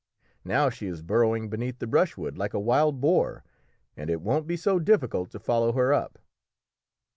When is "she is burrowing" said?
0.71-1.47